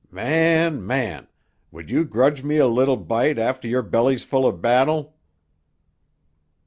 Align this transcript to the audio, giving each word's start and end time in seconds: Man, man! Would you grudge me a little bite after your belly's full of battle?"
Man, 0.09 0.83
man! 0.87 1.27
Would 1.69 1.91
you 1.91 2.05
grudge 2.05 2.41
me 2.41 2.57
a 2.57 2.65
little 2.65 2.97
bite 2.97 3.37
after 3.37 3.67
your 3.67 3.83
belly's 3.83 4.23
full 4.23 4.47
of 4.47 4.59
battle?" 4.59 5.15